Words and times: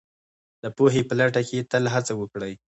د 0.63 0.65
پوهې 0.77 1.01
په 1.09 1.13
لټه 1.19 1.41
کې 1.47 1.67
تل 1.71 1.83
هڅه 1.93 2.13
وکړئ 2.19 2.53